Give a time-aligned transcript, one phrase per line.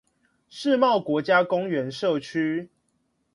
[0.49, 2.71] 世貿國家公園社區